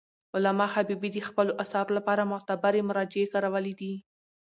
[0.35, 3.93] علامه حبیبي د خپلو اثارو لپاره معتبري مراجع کارولي دي.